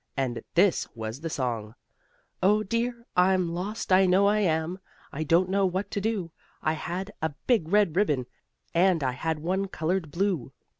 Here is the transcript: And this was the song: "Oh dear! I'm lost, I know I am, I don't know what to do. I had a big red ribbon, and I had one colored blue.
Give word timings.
And 0.17 0.41
this 0.55 0.87
was 0.95 1.21
the 1.21 1.29
song: 1.29 1.75
"Oh 2.41 2.63
dear! 2.63 3.05
I'm 3.15 3.53
lost, 3.53 3.91
I 3.93 4.07
know 4.07 4.25
I 4.25 4.39
am, 4.39 4.79
I 5.11 5.23
don't 5.23 5.47
know 5.47 5.67
what 5.67 5.91
to 5.91 6.01
do. 6.01 6.31
I 6.63 6.73
had 6.73 7.11
a 7.21 7.35
big 7.45 7.67
red 7.69 7.95
ribbon, 7.95 8.25
and 8.73 9.03
I 9.03 9.11
had 9.11 9.37
one 9.37 9.67
colored 9.67 10.09
blue. 10.09 10.53